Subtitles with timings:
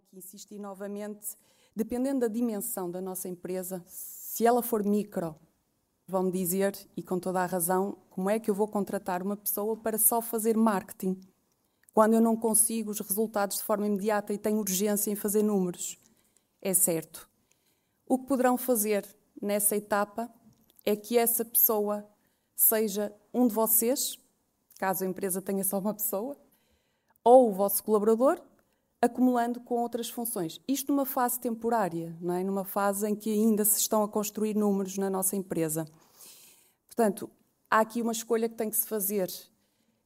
[0.00, 1.36] aqui insistir novamente,
[1.76, 5.36] dependendo da dimensão da nossa empresa, se ela for micro,
[6.06, 9.76] vão dizer, e com toda a razão, como é que eu vou contratar uma pessoa
[9.76, 11.20] para só fazer marketing,
[11.92, 15.98] quando eu não consigo os resultados de forma imediata e tenho urgência em fazer números.
[16.60, 17.28] É certo.
[18.06, 19.06] O que poderão fazer
[19.40, 20.32] nessa etapa
[20.84, 22.08] é que essa pessoa
[22.56, 24.18] seja um de vocês,
[24.78, 26.36] caso a empresa tenha só uma pessoa,
[27.22, 28.40] ou o vosso colaborador,
[29.02, 30.60] acumulando com outras funções.
[30.68, 32.44] Isto numa fase temporária, não é?
[32.44, 35.86] numa fase em que ainda se estão a construir números na nossa empresa.
[36.86, 37.30] Portanto,
[37.70, 39.30] há aqui uma escolha que tem que se fazer.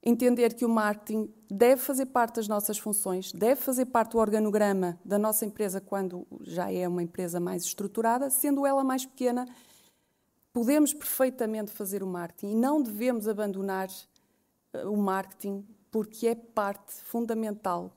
[0.06, 5.00] Entender que o marketing deve fazer parte das nossas funções, deve fazer parte do organograma
[5.04, 9.46] da nossa empresa quando já é uma empresa mais estruturada, sendo ela mais pequena,
[10.52, 13.88] podemos perfeitamente fazer o marketing e não devemos abandonar
[14.74, 17.90] eh, o marketing porque é parte fundamental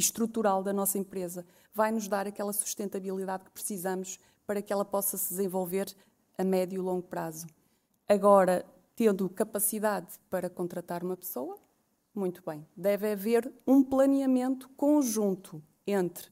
[0.00, 1.44] e estrutural da nossa empresa.
[1.74, 5.94] Vai nos dar aquela sustentabilidade que precisamos para que ela possa se desenvolver
[6.38, 7.46] a médio e longo prazo.
[8.08, 8.64] Agora,
[8.96, 11.58] tendo capacidade para contratar uma pessoa,
[12.14, 16.28] muito bem, deve haver um planeamento conjunto entre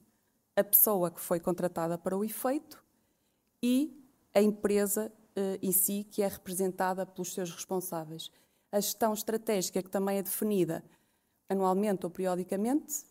[0.57, 2.83] a pessoa que foi contratada para o efeito
[3.63, 4.03] e
[4.35, 8.31] a empresa eh, em si, que é representada pelos seus responsáveis.
[8.73, 10.83] A gestão estratégica, que também é definida
[11.49, 13.05] anualmente ou periodicamente,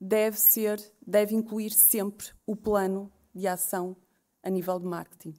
[0.00, 3.96] deve ser, deve incluir sempre o plano de ação
[4.42, 5.34] a nível de marketing.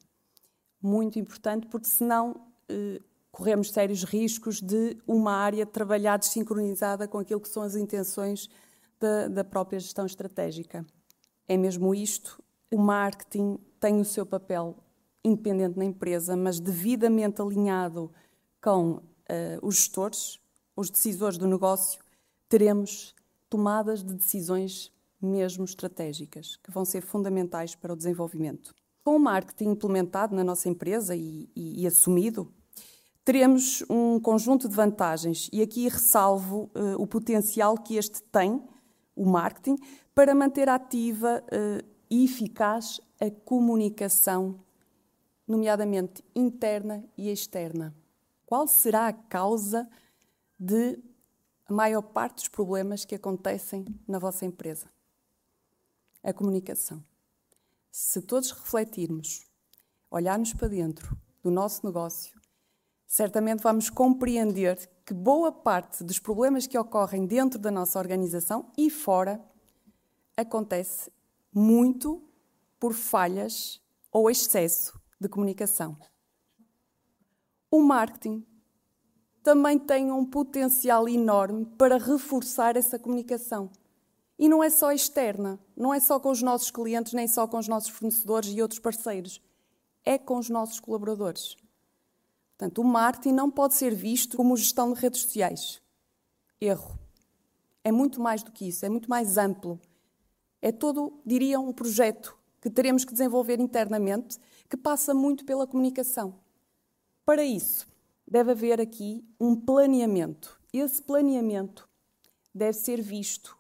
[0.82, 7.40] Muito importante, porque senão eh, corremos sérios riscos de uma área trabalhar desincronizada com aquilo
[7.40, 8.50] que são as intenções
[9.00, 10.86] da, da própria gestão estratégica.
[11.48, 12.42] É mesmo isto.
[12.72, 14.76] O marketing tem o seu papel
[15.24, 18.12] independente na empresa, mas devidamente alinhado
[18.62, 19.02] com uh,
[19.62, 20.40] os gestores,
[20.76, 22.02] os decisores do negócio,
[22.50, 23.14] teremos
[23.50, 28.74] tomadas de decisões mesmo estratégicas, que vão ser fundamentais para o desenvolvimento.
[29.04, 32.52] Com o marketing implementado na nossa empresa e, e, e assumido,
[33.24, 38.62] teremos um conjunto de vantagens e aqui ressalvo uh, o potencial que este tem,
[39.16, 39.78] o marketing,
[40.14, 44.60] para manter ativa uh, e eficaz a comunicação,
[45.48, 47.96] nomeadamente interna e externa.
[48.46, 49.90] Qual será a causa
[50.60, 51.00] de
[51.68, 54.90] a maior parte dos problemas que acontecem na vossa empresa?
[56.24, 57.04] A comunicação.
[57.92, 59.46] Se todos refletirmos,
[60.10, 62.40] olharmos para dentro do nosso negócio,
[63.06, 68.90] certamente vamos compreender que boa parte dos problemas que ocorrem dentro da nossa organização e
[68.90, 69.44] fora
[70.38, 71.12] acontece
[71.54, 72.24] muito
[72.80, 75.98] por falhas ou excesso de comunicação.
[77.70, 78.46] O marketing
[79.48, 83.70] também tem um potencial enorme para reforçar essa comunicação.
[84.38, 87.58] E não é só externa, não é só com os nossos clientes, nem só com
[87.58, 89.42] os nossos fornecedores e outros parceiros.
[90.04, 91.56] É com os nossos colaboradores.
[92.58, 95.82] Portanto, o marketing não pode ser visto como gestão de redes sociais.
[96.60, 97.00] Erro.
[97.86, 99.80] É muito mais do que isso, é muito mais amplo.
[100.62, 104.38] É todo, diria, um projeto que teremos que desenvolver internamente
[104.70, 106.36] que passa muito pela comunicação.
[107.24, 107.88] Para isso,
[108.28, 110.60] deve haver aqui um planeamento.
[110.74, 111.88] Esse planeamento
[112.54, 113.58] deve ser visto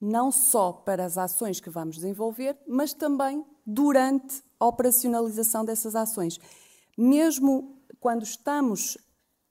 [0.00, 6.40] não só para as ações que vamos desenvolver, mas também durante a operacionalização dessas ações.
[6.98, 8.98] Mesmo quando estamos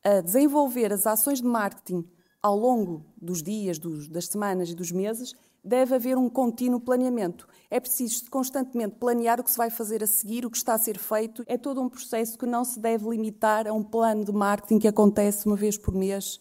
[0.04, 2.06] a desenvolver as ações de marketing
[2.42, 5.34] ao longo dos dias, dos, das semanas e dos meses,
[5.64, 7.48] deve haver um contínuo planeamento.
[7.70, 10.78] É preciso constantemente planear o que se vai fazer a seguir, o que está a
[10.78, 11.44] ser feito.
[11.46, 14.88] É todo um processo que não se deve limitar a um plano de marketing que
[14.88, 16.40] acontece uma vez por mês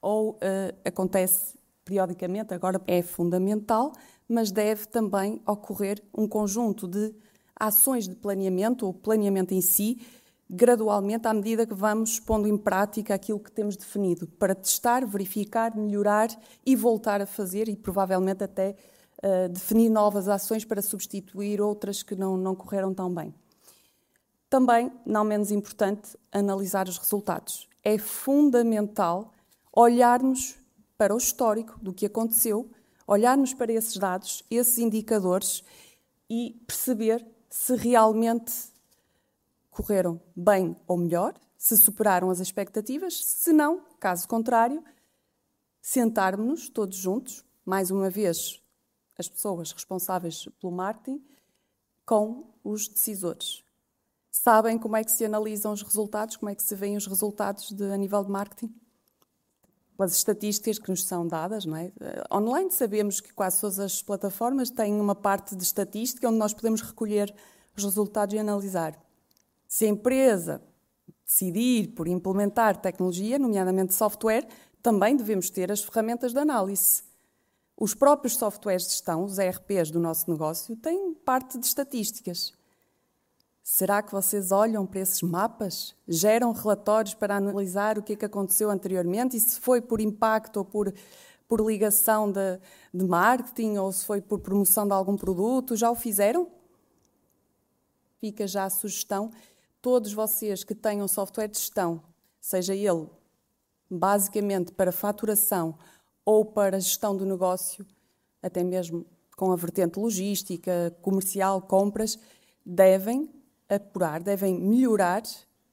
[0.00, 0.38] ou uh,
[0.84, 2.52] acontece periodicamente.
[2.52, 3.92] Agora é fundamental,
[4.28, 7.14] mas deve também ocorrer um conjunto de
[7.58, 10.00] ações de planeamento, ou planeamento em si,
[10.48, 15.76] gradualmente à medida que vamos pondo em prática aquilo que temos definido, para testar, verificar,
[15.76, 16.28] melhorar
[16.64, 18.74] e voltar a fazer e provavelmente até
[19.22, 23.34] uh, definir novas ações para substituir outras que não, não correram tão bem.
[24.48, 27.68] Também, não menos importante, analisar os resultados.
[27.84, 29.32] É fundamental
[29.70, 30.56] olharmos
[30.96, 32.70] para o histórico do que aconteceu,
[33.06, 35.62] olharmos para esses dados, esses indicadores
[36.28, 38.52] e perceber se realmente
[39.78, 44.82] correram bem ou melhor, se superaram as expectativas, se não, caso contrário,
[45.80, 48.60] sentarmos-nos todos juntos, mais uma vez,
[49.16, 51.24] as pessoas responsáveis pelo marketing,
[52.04, 53.62] com os decisores.
[54.30, 57.70] Sabem como é que se analisam os resultados, como é que se veem os resultados
[57.70, 58.74] de, a nível de marketing?
[59.96, 61.66] pelas estatísticas que nos são dadas.
[61.66, 61.90] Não é?
[62.00, 66.54] Eh, online sabemos que quase todas as plataformas têm uma parte de estatística onde nós
[66.54, 67.34] podemos recolher
[67.76, 68.96] os resultados e analisar.
[69.68, 70.62] Se a empresa
[71.26, 74.48] decidir por implementar tecnologia, nomeadamente software,
[74.82, 77.02] também devemos ter as ferramentas de análise.
[77.76, 82.54] Os próprios softwares de gestão, os ERPs do nosso negócio, têm parte de estatísticas.
[83.62, 85.94] Será que vocês olham para esses mapas?
[86.08, 90.56] Geram relatórios para analisar o que é que aconteceu anteriormente e se foi por impacto
[90.56, 90.92] ou por,
[91.46, 92.58] por ligação de,
[92.94, 95.76] de marketing ou se foi por promoção de algum produto?
[95.76, 96.48] Já o fizeram?
[98.18, 99.30] Fica já a sugestão.
[99.90, 102.02] Todos vocês que tenham software de gestão,
[102.38, 103.08] seja ele
[103.90, 105.78] basicamente para faturação
[106.26, 107.86] ou para gestão do negócio,
[108.42, 112.18] até mesmo com a vertente logística, comercial, compras,
[112.66, 113.30] devem
[113.66, 115.22] apurar, devem melhorar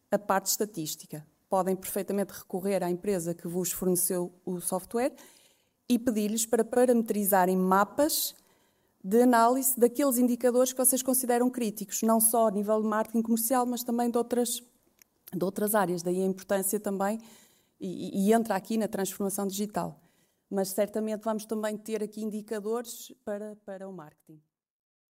[0.10, 1.28] a parte estatística.
[1.50, 5.14] Podem perfeitamente recorrer à empresa que vos forneceu o software
[5.90, 8.34] e pedir-lhes para parametrizarem mapas
[9.08, 13.64] de análise daqueles indicadores que vocês consideram críticos, não só a nível de marketing comercial,
[13.64, 14.64] mas também de outras,
[15.32, 16.02] de outras áreas.
[16.02, 17.20] Daí a importância também,
[17.80, 20.02] e, e entra aqui na transformação digital.
[20.50, 24.42] Mas certamente vamos também ter aqui indicadores para, para o marketing.